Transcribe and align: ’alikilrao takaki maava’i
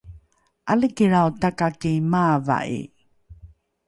’alikilrao 0.71 1.29
takaki 1.41 1.91
maava’i 2.11 2.81